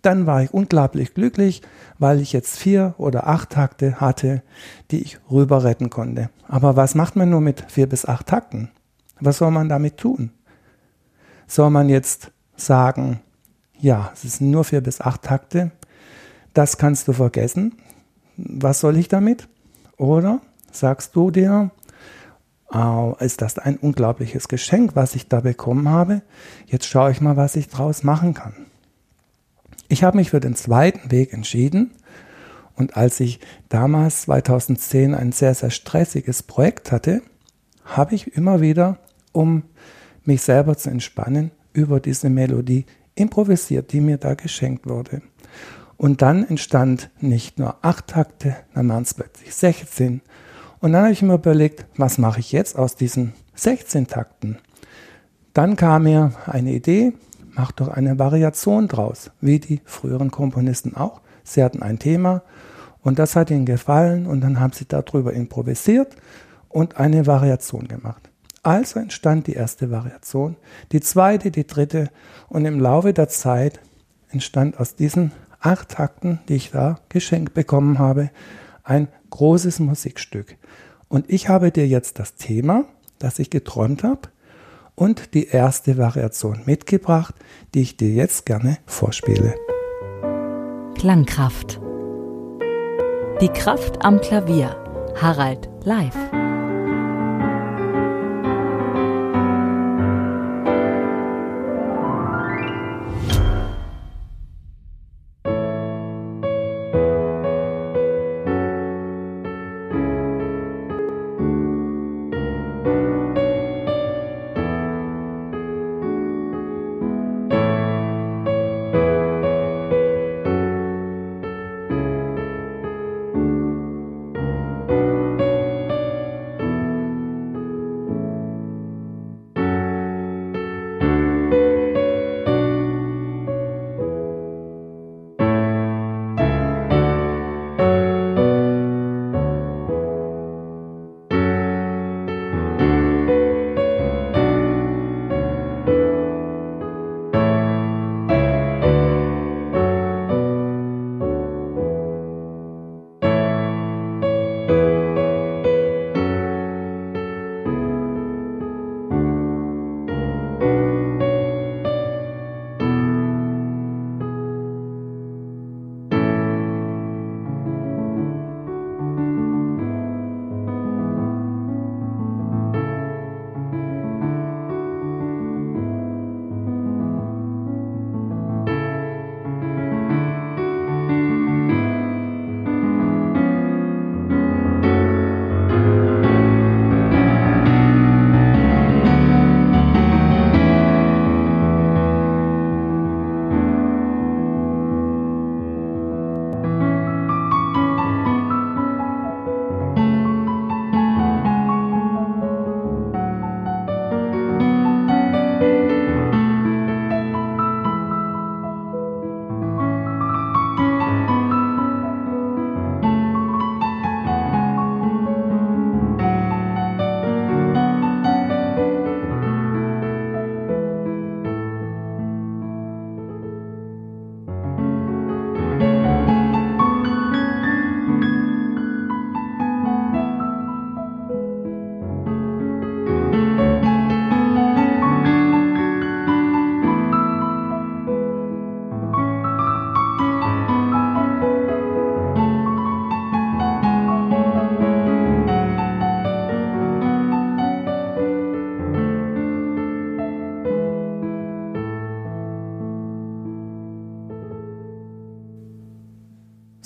Dann 0.02 0.26
war 0.26 0.42
ich 0.42 0.54
unglaublich 0.54 1.14
glücklich, 1.14 1.62
weil 1.98 2.20
ich 2.20 2.32
jetzt 2.32 2.58
vier 2.58 2.94
oder 2.96 3.26
acht 3.26 3.50
Takte 3.50 4.00
hatte, 4.00 4.42
die 4.90 5.00
ich 5.00 5.18
rüber 5.30 5.62
retten 5.62 5.90
konnte. 5.90 6.30
Aber 6.48 6.76
was 6.76 6.94
macht 6.94 7.16
man 7.16 7.30
nur 7.30 7.40
mit 7.40 7.70
vier 7.70 7.88
bis 7.88 8.06
acht 8.06 8.26
Takten? 8.26 8.70
Was 9.20 9.38
soll 9.38 9.50
man 9.50 9.68
damit 9.68 9.98
tun? 9.98 10.30
Soll 11.46 11.70
man 11.70 11.88
jetzt 11.88 12.30
sagen, 12.56 13.20
ja, 13.78 14.10
es 14.14 14.22
sind 14.22 14.50
nur 14.50 14.64
vier 14.64 14.80
bis 14.80 15.00
acht 15.00 15.22
Takte, 15.22 15.70
das 16.54 16.78
kannst 16.78 17.08
du 17.08 17.12
vergessen. 17.12 17.74
Was 18.36 18.80
soll 18.80 18.96
ich 18.96 19.08
damit? 19.08 19.48
Oder 19.96 20.40
sagst 20.72 21.14
du 21.14 21.30
dir, 21.30 21.70
oh, 22.72 23.14
ist 23.20 23.42
das 23.42 23.58
ein 23.58 23.76
unglaubliches 23.76 24.48
Geschenk, 24.48 24.96
was 24.96 25.14
ich 25.14 25.28
da 25.28 25.40
bekommen 25.40 25.88
habe? 25.88 26.22
Jetzt 26.66 26.86
schaue 26.86 27.10
ich 27.10 27.20
mal, 27.20 27.36
was 27.36 27.56
ich 27.56 27.68
draus 27.68 28.02
machen 28.02 28.34
kann. 28.34 28.54
Ich 29.92 30.04
habe 30.04 30.18
mich 30.18 30.30
für 30.30 30.38
den 30.38 30.54
zweiten 30.54 31.10
Weg 31.10 31.32
entschieden 31.32 31.90
und 32.76 32.96
als 32.96 33.18
ich 33.18 33.40
damals 33.68 34.22
2010 34.22 35.16
ein 35.16 35.32
sehr, 35.32 35.52
sehr 35.52 35.70
stressiges 35.70 36.44
Projekt 36.44 36.92
hatte, 36.92 37.22
habe 37.84 38.14
ich 38.14 38.36
immer 38.36 38.60
wieder, 38.60 38.98
um 39.32 39.64
mich 40.22 40.42
selber 40.42 40.76
zu 40.76 40.90
entspannen, 40.90 41.50
über 41.72 41.98
diese 41.98 42.30
Melodie 42.30 42.86
improvisiert, 43.16 43.92
die 43.92 44.00
mir 44.00 44.16
da 44.16 44.34
geschenkt 44.34 44.88
wurde. 44.88 45.22
Und 45.96 46.22
dann 46.22 46.46
entstand 46.46 47.10
nicht 47.20 47.58
nur 47.58 47.84
acht 47.84 48.06
Takte, 48.06 48.58
dann 48.74 48.88
waren 48.88 49.02
es 49.02 49.14
plötzlich 49.14 49.52
16. 49.52 50.20
Und 50.78 50.92
dann 50.92 51.02
habe 51.02 51.12
ich 51.12 51.22
mir 51.22 51.34
überlegt, 51.34 51.84
was 51.96 52.16
mache 52.16 52.38
ich 52.38 52.52
jetzt 52.52 52.78
aus 52.78 52.94
diesen 52.94 53.32
16 53.56 54.06
Takten? 54.06 54.58
Dann 55.52 55.74
kam 55.74 56.04
mir 56.04 56.34
eine 56.46 56.74
Idee, 56.74 57.12
mach 57.54 57.72
doch 57.72 57.88
eine 57.88 58.18
Variation 58.18 58.88
draus, 58.88 59.30
wie 59.40 59.58
die 59.58 59.80
früheren 59.84 60.30
Komponisten 60.30 60.96
auch. 60.96 61.20
Sie 61.44 61.62
hatten 61.62 61.82
ein 61.82 61.98
Thema 61.98 62.42
und 63.02 63.18
das 63.18 63.36
hat 63.36 63.50
ihnen 63.50 63.66
gefallen 63.66 64.26
und 64.26 64.40
dann 64.40 64.60
haben 64.60 64.72
sie 64.72 64.86
darüber 64.86 65.32
improvisiert 65.32 66.16
und 66.68 66.96
eine 66.96 67.26
Variation 67.26 67.88
gemacht. 67.88 68.30
Also 68.62 69.00
entstand 69.00 69.46
die 69.46 69.54
erste 69.54 69.90
Variation, 69.90 70.56
die 70.92 71.00
zweite, 71.00 71.50
die 71.50 71.66
dritte 71.66 72.10
und 72.48 72.66
im 72.66 72.78
Laufe 72.78 73.12
der 73.12 73.28
Zeit 73.28 73.80
entstand 74.28 74.78
aus 74.78 74.94
diesen 74.96 75.32
acht 75.60 75.90
Takten, 75.90 76.40
die 76.48 76.56
ich 76.56 76.70
da 76.70 76.98
geschenkt 77.08 77.54
bekommen 77.54 77.98
habe, 77.98 78.30
ein 78.84 79.08
großes 79.30 79.80
Musikstück. 79.80 80.56
Und 81.08 81.30
ich 81.30 81.48
habe 81.48 81.70
dir 81.72 81.86
jetzt 81.86 82.18
das 82.18 82.34
Thema, 82.34 82.84
das 83.18 83.38
ich 83.38 83.50
geträumt 83.50 84.04
habe, 84.04 84.28
und 85.00 85.32
die 85.32 85.46
erste 85.46 85.96
Variation 85.96 86.60
mitgebracht, 86.66 87.34
die 87.74 87.80
ich 87.80 87.96
dir 87.96 88.10
jetzt 88.10 88.44
gerne 88.44 88.76
vorspiele. 88.84 89.54
Klangkraft. 90.94 91.80
Die 93.40 93.48
Kraft 93.48 94.04
am 94.04 94.20
Klavier. 94.20 94.76
Harald 95.16 95.70
live. 95.84 96.39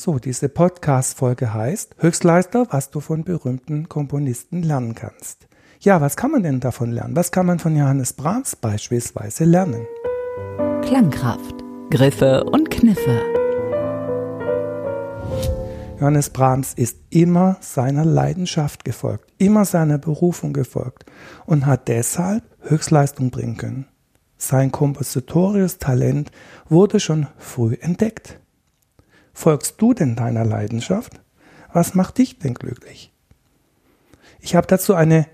So, 0.04 0.18
diese 0.18 0.50
Podcast-Folge 0.50 1.54
heißt 1.54 1.96
Höchstleister, 1.96 2.66
was 2.68 2.90
du 2.90 3.00
von 3.00 3.24
berühmten 3.24 3.88
Komponisten 3.88 4.62
lernen 4.62 4.94
kannst. 4.94 5.48
Ja, 5.80 6.02
was 6.02 6.14
kann 6.14 6.30
man 6.30 6.42
denn 6.42 6.60
davon 6.60 6.92
lernen? 6.92 7.16
Was 7.16 7.32
kann 7.32 7.46
man 7.46 7.58
von 7.58 7.74
Johannes 7.74 8.12
Brahms 8.12 8.54
beispielsweise 8.54 9.44
lernen? 9.44 9.86
Klangkraft, 10.82 11.54
Griffe 11.88 12.44
und 12.44 12.70
Kniffe. 12.70 13.22
Johannes 15.98 16.28
Brahms 16.28 16.74
ist 16.74 16.98
immer 17.08 17.56
seiner 17.62 18.04
Leidenschaft 18.04 18.84
gefolgt, 18.84 19.32
immer 19.38 19.64
seiner 19.64 19.96
Berufung 19.96 20.52
gefolgt 20.52 21.06
und 21.46 21.64
hat 21.64 21.88
deshalb 21.88 22.42
Höchstleistung 22.60 23.30
bringen 23.30 23.56
können. 23.56 23.86
Sein 24.36 24.70
kompositorisches 24.70 25.78
Talent 25.78 26.30
wurde 26.68 27.00
schon 27.00 27.26
früh 27.38 27.78
entdeckt. 27.80 28.38
Folgst 29.34 29.74
du 29.82 29.92
denn 29.92 30.14
deiner 30.14 30.44
Leidenschaft? 30.44 31.20
Was 31.72 31.94
macht 31.94 32.18
dich 32.18 32.38
denn 32.38 32.54
glücklich? 32.54 33.12
Ich 34.38 34.54
habe 34.54 34.68
dazu 34.68 34.94
eine 34.94 35.26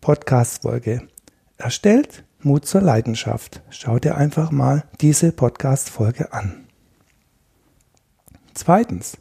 Podcast-Folge 0.00 1.06
erstellt. 1.58 2.24
Mut 2.40 2.66
zur 2.66 2.80
Leidenschaft. 2.80 3.62
Schau 3.70 4.00
dir 4.00 4.16
einfach 4.16 4.50
mal 4.50 4.84
diese 5.00 5.30
Podcast-Folge 5.30 6.32
an. 6.32 6.66
Zweitens, 8.54 9.18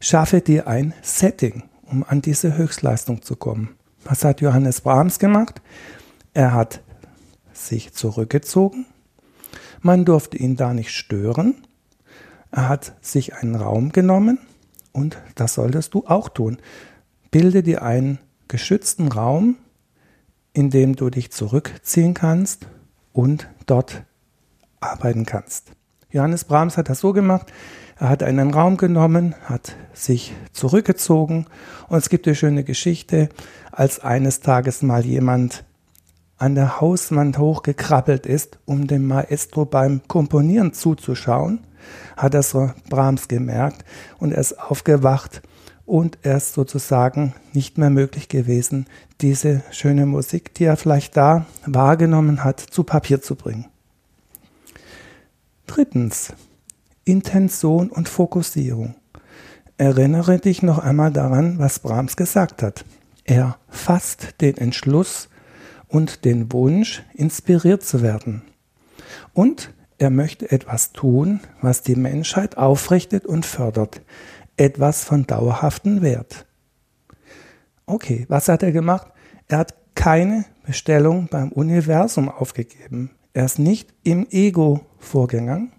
schaffe 0.00 0.40
dir 0.40 0.66
ein 0.66 0.94
Setting, 1.02 1.64
um 1.82 2.04
an 2.04 2.22
diese 2.22 2.56
Höchstleistung 2.56 3.20
zu 3.20 3.36
kommen. 3.36 3.76
Was 4.04 4.24
hat 4.24 4.40
Johannes 4.40 4.80
Brahms 4.80 5.18
gemacht? 5.18 5.60
Er 6.32 6.54
hat 6.54 6.80
sich 7.52 7.92
zurückgezogen. 7.92 8.86
Man 9.80 10.04
durfte 10.04 10.38
ihn 10.38 10.56
da 10.56 10.72
nicht 10.72 10.92
stören. 10.92 11.66
Er 12.50 12.68
hat 12.68 12.96
sich 13.00 13.34
einen 13.34 13.54
Raum 13.54 13.90
genommen 13.90 14.38
und 14.92 15.18
das 15.34 15.54
solltest 15.54 15.94
du 15.94 16.04
auch 16.06 16.28
tun. 16.28 16.58
Bilde 17.30 17.62
dir 17.62 17.82
einen 17.82 18.18
geschützten 18.48 19.08
Raum, 19.08 19.56
in 20.52 20.70
dem 20.70 20.96
du 20.96 21.10
dich 21.10 21.30
zurückziehen 21.30 22.14
kannst 22.14 22.66
und 23.12 23.48
dort 23.66 24.02
arbeiten 24.80 25.26
kannst. 25.26 25.72
Johannes 26.10 26.44
Brahms 26.44 26.78
hat 26.78 26.88
das 26.88 27.00
so 27.00 27.12
gemacht, 27.12 27.52
er 27.98 28.08
hat 28.08 28.22
einen 28.22 28.54
Raum 28.54 28.76
genommen, 28.76 29.34
hat 29.44 29.76
sich 29.92 30.32
zurückgezogen 30.52 31.46
und 31.88 31.98
es 31.98 32.08
gibt 32.08 32.26
eine 32.26 32.36
schöne 32.36 32.64
Geschichte, 32.64 33.28
als 33.72 34.00
eines 34.00 34.40
Tages 34.40 34.82
mal 34.82 35.04
jemand 35.04 35.64
an 36.38 36.54
der 36.54 36.80
Hauswand 36.80 37.38
hochgekrabbelt 37.38 38.24
ist, 38.24 38.58
um 38.64 38.86
dem 38.86 39.06
Maestro 39.06 39.64
beim 39.64 40.00
Komponieren 40.06 40.72
zuzuschauen, 40.72 41.66
hat 42.16 42.34
das 42.34 42.56
Brahms 42.88 43.28
gemerkt 43.28 43.84
und 44.18 44.32
er 44.32 44.40
ist 44.40 44.58
aufgewacht 44.58 45.42
und 45.86 46.18
er 46.22 46.36
ist 46.36 46.52
sozusagen 46.52 47.34
nicht 47.54 47.78
mehr 47.78 47.90
möglich 47.90 48.28
gewesen, 48.28 48.86
diese 49.20 49.62
schöne 49.70 50.04
Musik, 50.04 50.52
die 50.54 50.64
er 50.64 50.76
vielleicht 50.76 51.16
da 51.16 51.46
wahrgenommen 51.64 52.44
hat, 52.44 52.60
zu 52.60 52.84
Papier 52.84 53.22
zu 53.22 53.36
bringen. 53.36 53.66
Drittens, 55.66 56.32
Intention 57.04 57.88
und 57.88 58.08
Fokussierung. 58.08 58.94
Erinnere 59.78 60.38
dich 60.38 60.62
noch 60.62 60.78
einmal 60.78 61.12
daran, 61.12 61.58
was 61.58 61.78
Brahms 61.78 62.16
gesagt 62.16 62.62
hat. 62.62 62.84
Er 63.24 63.56
fasst 63.68 64.40
den 64.40 64.56
Entschluss 64.58 65.28
und 65.86 66.24
den 66.24 66.52
Wunsch, 66.52 67.02
inspiriert 67.14 67.82
zu 67.82 68.02
werden. 68.02 68.42
Und 69.32 69.70
er 69.98 70.10
möchte 70.10 70.50
etwas 70.50 70.92
tun, 70.92 71.40
was 71.60 71.82
die 71.82 71.96
Menschheit 71.96 72.56
aufrichtet 72.56 73.26
und 73.26 73.44
fördert. 73.44 74.00
Etwas 74.56 75.04
von 75.04 75.26
dauerhaftem 75.26 76.02
Wert. 76.02 76.46
Okay, 77.86 78.24
was 78.28 78.48
hat 78.48 78.62
er 78.62 78.72
gemacht? 78.72 79.08
Er 79.48 79.58
hat 79.58 79.74
keine 79.94 80.44
Bestellung 80.64 81.28
beim 81.28 81.50
Universum 81.50 82.28
aufgegeben. 82.28 83.10
Er 83.32 83.44
ist 83.44 83.58
nicht 83.58 83.92
im 84.04 84.26
Ego 84.30 84.80
vorgegangen, 84.98 85.72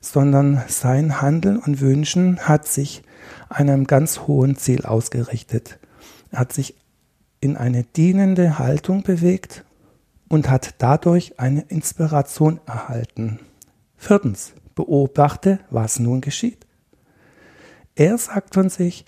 sondern 0.00 0.62
sein 0.68 1.20
Handeln 1.20 1.58
und 1.58 1.80
Wünschen 1.80 2.38
hat 2.40 2.66
sich 2.66 3.02
einem 3.48 3.86
ganz 3.86 4.20
hohen 4.20 4.56
Ziel 4.56 4.86
ausgerichtet. 4.86 5.78
Er 6.30 6.40
hat 6.40 6.52
sich 6.52 6.76
in 7.40 7.56
eine 7.56 7.84
dienende 7.84 8.58
Haltung 8.58 9.02
bewegt 9.02 9.64
und 10.28 10.48
hat 10.48 10.74
dadurch 10.78 11.38
eine 11.38 11.62
Inspiration 11.68 12.60
erhalten. 12.66 13.40
Viertens, 13.98 14.54
beobachte, 14.74 15.58
was 15.70 15.98
nun 15.98 16.20
geschieht. 16.20 16.66
Er 17.96 18.16
sagt 18.16 18.54
von 18.54 18.70
sich, 18.70 19.04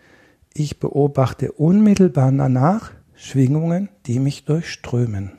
ich 0.52 0.80
beobachte 0.80 1.52
unmittelbar 1.52 2.32
danach 2.32 2.90
Schwingungen, 3.14 3.88
die 4.06 4.18
mich 4.18 4.44
durchströmen. 4.44 5.38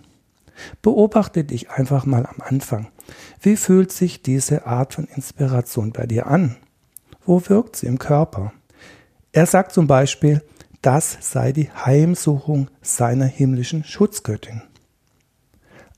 Beobachte 0.81 1.43
dich 1.43 1.69
einfach 1.69 2.05
mal 2.05 2.25
am 2.25 2.39
Anfang. 2.39 2.87
Wie 3.41 3.57
fühlt 3.57 3.91
sich 3.91 4.23
diese 4.23 4.65
Art 4.65 4.93
von 4.93 5.05
Inspiration 5.05 5.91
bei 5.91 6.05
dir 6.05 6.27
an? 6.27 6.55
Wo 7.25 7.41
wirkt 7.49 7.75
sie 7.75 7.87
im 7.87 7.99
Körper? 7.99 8.53
Er 9.33 9.45
sagt 9.45 9.73
zum 9.73 9.85
Beispiel, 9.85 10.41
das 10.81 11.17
sei 11.19 11.51
die 11.51 11.69
Heimsuchung 11.69 12.69
seiner 12.81 13.25
himmlischen 13.25 13.83
Schutzgöttin. 13.83 14.61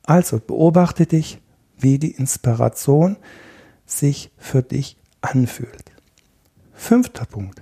Also 0.04 0.40
beobachte 0.40 1.06
dich, 1.06 1.40
wie 1.78 2.00
die 2.00 2.12
Inspiration 2.12 3.18
sich 3.86 4.32
für 4.38 4.64
dich 4.64 4.98
anfühlt. 5.22 5.92
Fünfter 6.74 7.26
Punkt. 7.26 7.62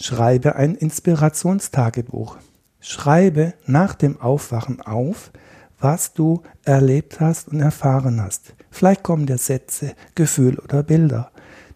Schreibe 0.00 0.56
ein 0.56 0.74
Inspirationstagebuch. 0.74 2.38
Schreibe 2.80 3.54
nach 3.66 3.94
dem 3.94 4.20
Aufwachen 4.20 4.80
auf, 4.80 5.30
was 5.78 6.14
du 6.14 6.42
erlebt 6.64 7.20
hast 7.20 7.48
und 7.48 7.60
erfahren 7.60 8.20
hast. 8.20 8.54
Vielleicht 8.70 9.02
kommen 9.02 9.26
dir 9.26 9.38
Sätze, 9.38 9.94
Gefühle 10.14 10.60
oder 10.62 10.82
Bilder. 10.82 11.30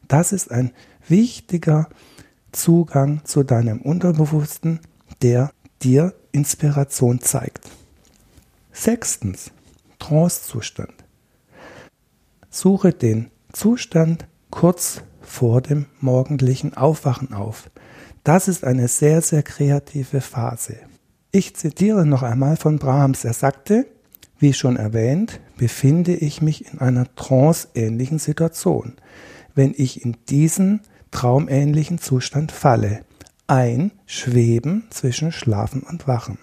Das 0.09 0.33
ist 0.33 0.50
ein 0.50 0.72
wichtiger 1.09 1.88
Zugang 2.53 3.24
zu 3.24 3.42
deinem 3.42 3.81
Unterbewussten, 3.81 4.81
der 5.22 5.50
dir 5.83 6.14
Inspiration 6.33 7.20
zeigt. 7.20 7.68
Sechstens, 8.72 9.50
Trancezustand. 9.98 11.03
Suche 12.54 12.92
den 12.92 13.32
Zustand 13.52 14.28
kurz 14.50 15.00
vor 15.20 15.60
dem 15.60 15.86
morgendlichen 15.98 16.72
Aufwachen 16.74 17.32
auf. 17.32 17.68
Das 18.22 18.46
ist 18.46 18.62
eine 18.62 18.86
sehr, 18.86 19.22
sehr 19.22 19.42
kreative 19.42 20.20
Phase. 20.20 20.76
Ich 21.32 21.56
zitiere 21.56 22.06
noch 22.06 22.22
einmal 22.22 22.56
von 22.56 22.78
Brahms. 22.78 23.24
Er 23.24 23.32
sagte, 23.32 23.88
wie 24.38 24.52
schon 24.52 24.76
erwähnt, 24.76 25.40
befinde 25.56 26.14
ich 26.14 26.42
mich 26.42 26.72
in 26.72 26.78
einer 26.78 27.12
tranceähnlichen 27.16 28.20
Situation, 28.20 28.92
wenn 29.56 29.74
ich 29.76 30.04
in 30.04 30.16
diesen 30.28 30.82
traumähnlichen 31.10 31.98
Zustand 31.98 32.52
falle. 32.52 33.00
Ein 33.48 33.90
Schweben 34.06 34.84
zwischen 34.90 35.32
Schlafen 35.32 35.82
und 35.82 36.06
Wachen. 36.06 36.38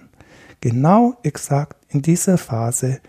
Genau 0.60 1.16
exakt 1.24 1.78
in 1.88 2.02
dieser 2.02 2.38
Phase 2.38 3.00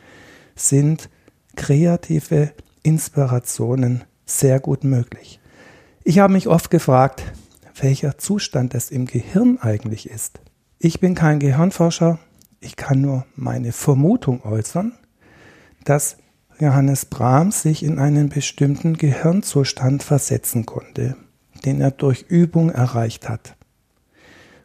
sind 0.55 1.11
kreative 1.57 2.53
Inspirationen 2.83 4.05
sehr 4.25 4.61
gut 4.61 4.85
möglich. 4.85 5.41
Ich 6.05 6.19
habe 6.19 6.33
mich 6.33 6.49
oft 6.49 6.71
gefragt, 6.71 7.23
welcher 7.81 8.19
Zustand 8.19 8.75
es 8.75 8.91
im 8.91 9.07
Gehirn 9.07 9.59
eigentlich 9.61 10.09
ist. 10.11 10.41
Ich 10.79 11.01
bin 11.01 11.15
kein 11.15 11.39
Gehirnforscher, 11.39 12.19
ich 12.61 12.77
kann 12.77 13.01
nur 13.01 13.25
meine 13.37 13.73
Vermutung 13.73 14.45
äußern, 14.45 14.93
dass 15.85 16.17
Johannes 16.59 17.07
Brahms 17.07 17.63
sich 17.63 17.83
in 17.83 17.99
einen 17.99 18.29
bestimmten 18.29 18.97
Gehirnzustand 18.97 20.03
versetzen 20.03 20.67
konnte, 20.67 21.17
den 21.65 21.81
er 21.81 21.91
durch 21.91 22.27
Übung 22.29 22.71
erreicht 22.71 23.29
hat. 23.29 23.57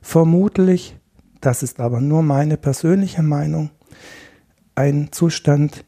Vermutlich, 0.01 0.95
das 1.41 1.63
ist 1.63 1.79
aber 1.79 2.01
nur 2.01 2.23
meine 2.23 2.57
persönliche 2.57 3.23
Meinung, 3.23 3.71
ein 4.75 5.11
Zustand 5.11 5.85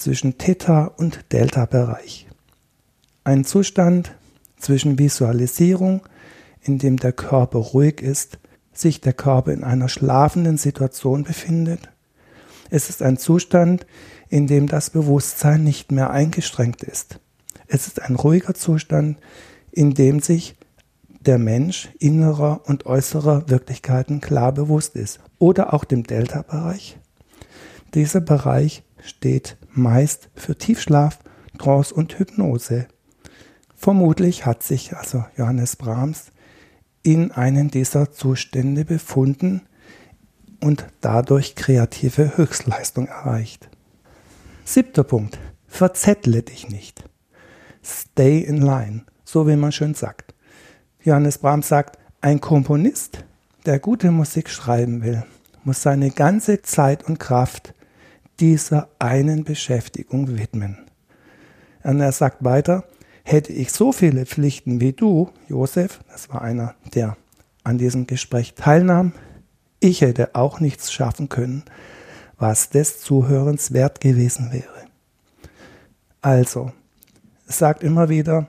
zwischen 0.00 0.38
Theta- 0.38 0.86
und 0.96 1.32
Delta-Bereich. 1.32 2.26
Ein 3.22 3.44
Zustand 3.44 4.14
zwischen 4.56 4.98
Visualisierung, 4.98 6.02
in 6.62 6.78
dem 6.78 6.96
der 6.96 7.12
Körper 7.12 7.58
ruhig 7.58 8.00
ist, 8.00 8.38
sich 8.72 9.00
der 9.00 9.12
Körper 9.12 9.52
in 9.52 9.62
einer 9.62 9.88
schlafenden 9.88 10.56
Situation 10.56 11.24
befindet. 11.24 11.90
Es 12.70 12.88
ist 12.88 13.02
ein 13.02 13.18
Zustand, 13.18 13.86
in 14.28 14.46
dem 14.46 14.68
das 14.68 14.90
Bewusstsein 14.90 15.64
nicht 15.64 15.92
mehr 15.92 16.10
eingestrengt 16.10 16.82
ist. 16.82 17.20
Es 17.66 17.86
ist 17.86 18.00
ein 18.00 18.16
ruhiger 18.16 18.54
Zustand, 18.54 19.18
in 19.70 19.92
dem 19.94 20.20
sich 20.20 20.56
der 21.20 21.38
Mensch 21.38 21.90
innerer 21.98 22.62
und 22.64 22.86
äußerer 22.86 23.50
Wirklichkeiten 23.50 24.20
klar 24.20 24.52
bewusst 24.52 24.96
ist. 24.96 25.20
Oder 25.38 25.74
auch 25.74 25.84
dem 25.84 26.04
Delta-Bereich, 26.04 26.98
dieser 27.92 28.20
Bereich 28.20 28.82
steht 29.02 29.56
meist 29.72 30.30
für 30.34 30.56
Tiefschlaf, 30.56 31.18
Trance 31.58 31.94
und 31.94 32.18
Hypnose. 32.18 32.86
Vermutlich 33.74 34.46
hat 34.46 34.62
sich 34.62 34.96
also 34.96 35.24
Johannes 35.36 35.76
Brahms 35.76 36.32
in 37.02 37.32
einen 37.32 37.70
dieser 37.70 38.12
Zustände 38.12 38.84
befunden 38.84 39.62
und 40.60 40.86
dadurch 41.00 41.54
kreative 41.54 42.36
Höchstleistung 42.36 43.06
erreicht. 43.06 43.68
Siebter 44.64 45.04
Punkt. 45.04 45.38
Verzettle 45.66 46.42
dich 46.42 46.68
nicht. 46.68 47.04
Stay 47.82 48.40
in 48.40 48.60
line, 48.60 49.04
so 49.24 49.48
wie 49.48 49.56
man 49.56 49.72
schön 49.72 49.94
sagt. 49.94 50.34
Johannes 51.02 51.38
Brahms 51.38 51.68
sagt, 51.68 51.98
ein 52.20 52.40
Komponist, 52.40 53.24
der 53.64 53.78
gute 53.78 54.10
Musik 54.10 54.50
schreiben 54.50 55.02
will, 55.02 55.24
muss 55.64 55.82
seine 55.82 56.10
ganze 56.10 56.60
Zeit 56.62 57.04
und 57.04 57.18
Kraft 57.18 57.74
dieser 58.40 58.88
einen 58.98 59.44
Beschäftigung 59.44 60.38
widmen. 60.38 60.78
Und 61.82 62.00
er 62.00 62.12
sagt 62.12 62.42
weiter, 62.44 62.84
hätte 63.22 63.52
ich 63.52 63.72
so 63.72 63.92
viele 63.92 64.26
Pflichten 64.26 64.80
wie 64.80 64.92
du, 64.92 65.30
Josef, 65.48 66.00
das 66.10 66.28
war 66.30 66.42
einer, 66.42 66.74
der 66.94 67.16
an 67.64 67.78
diesem 67.78 68.06
Gespräch 68.06 68.54
teilnahm, 68.54 69.12
ich 69.78 70.00
hätte 70.02 70.34
auch 70.34 70.60
nichts 70.60 70.92
schaffen 70.92 71.28
können, 71.28 71.64
was 72.38 72.70
des 72.70 73.00
Zuhörens 73.00 73.72
wert 73.72 74.00
gewesen 74.00 74.52
wäre. 74.52 74.86
Also, 76.22 76.72
es 77.46 77.58
sagt 77.58 77.82
immer 77.82 78.08
wieder, 78.08 78.48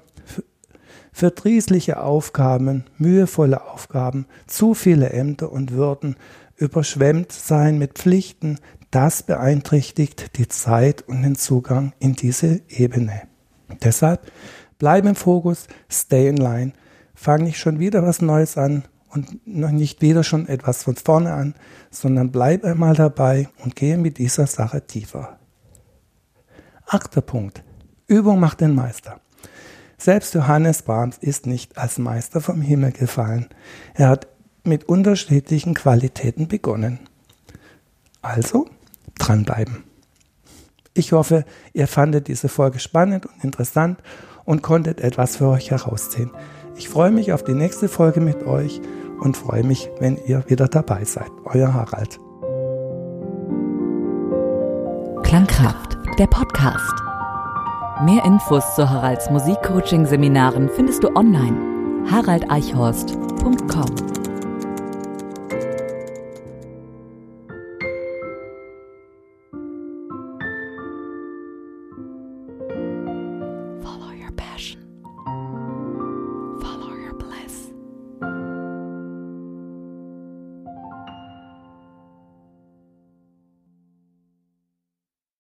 verdrießliche 1.14 2.02
Aufgaben, 2.02 2.86
mühevolle 2.98 3.66
Aufgaben, 3.70 4.26
zu 4.48 4.74
viele 4.74 5.12
Ämter 5.12 5.52
und 5.52 5.72
Würden, 5.72 6.16
überschwemmt 6.58 7.32
sein 7.32 7.78
mit 7.78 7.94
Pflichten, 7.94 8.60
das 8.92 9.24
beeinträchtigt 9.24 10.38
die 10.38 10.48
Zeit 10.48 11.02
und 11.08 11.24
den 11.24 11.36
Zugang 11.36 11.94
in 12.00 12.14
diese 12.14 12.62
Ebene. 12.68 13.24
Deshalb 13.82 14.32
bleib 14.78 15.06
im 15.06 15.16
Fokus, 15.16 15.68
stay 15.90 16.28
in 16.28 16.38
line, 16.38 16.74
fang 17.16 17.44
nicht 17.44 17.58
schon 17.58 17.80
wieder 17.80 18.04
was 18.04 18.22
Neues 18.22 18.58
an 18.58 18.84
und 19.10 19.46
noch 19.48 19.72
nicht 19.72 20.02
wieder 20.02 20.24
schon 20.24 20.48
etwas 20.48 20.84
von 20.84 20.96
vorne 20.96 21.34
an, 21.34 21.56
sondern 21.90 22.32
bleib 22.32 22.64
einmal 22.64 22.96
dabei 22.96 23.50
und 23.64 23.76
gehe 23.76 23.98
mit 23.98 24.18
dieser 24.18 24.48
Sache 24.48 24.86
tiefer. 24.86 25.40
Achter 26.86 27.22
Punkt. 27.22 27.64
Übung 28.08 28.40
macht 28.40 28.60
den 28.60 28.76
Meister. 28.76 29.22
Selbst 29.98 30.34
Johannes 30.34 30.82
Brahms 30.82 31.18
ist 31.20 31.46
nicht 31.46 31.78
als 31.78 31.98
Meister 31.98 32.42
vom 32.42 32.62
Himmel 32.62 32.92
gefallen. 32.92 33.48
Er 33.94 34.10
hat 34.10 34.28
mit 34.64 34.86
unterschiedlichen 34.86 35.76
Qualitäten 35.76 36.48
begonnen. 36.48 37.00
Also 38.22 38.68
dranbleiben. 39.22 39.84
Ich 40.94 41.14
hoffe, 41.14 41.46
ihr 41.74 41.88
fandet 41.88 42.28
diese 42.28 42.50
Folge 42.50 42.80
spannend 42.80 43.26
und 43.26 43.44
interessant 43.44 44.02
und 44.44 44.62
konntet 44.62 45.00
etwas 45.00 45.38
für 45.38 45.48
euch 45.48 45.72
herausziehen. 45.72 46.32
Ich 46.76 46.90
freue 46.90 47.12
mich 47.12 47.32
auf 47.32 47.44
die 47.44 47.54
nächste 47.54 47.88
Folge 47.88 48.20
mit 48.20 48.46
euch 48.46 48.82
und 49.20 49.38
freue 49.38 49.64
mich, 49.64 49.90
wenn 50.00 50.18
ihr 50.26 50.44
wieder 50.50 50.68
dabei 50.68 51.06
seid. 51.06 51.32
Euer 51.46 51.74
Harald. 51.74 52.20
Klangkraft, 55.24 55.98
der 56.20 56.28
Podcast. 56.28 56.94
Mehr 58.04 58.26
Infos 58.26 58.76
zu 58.76 58.90
Haralds 58.90 59.30
Musikcoaching-Seminaren 59.30 60.70
findest 60.70 61.04
du 61.04 61.16
online. 61.16 61.72
haraldeichhorst.com 62.12 64.21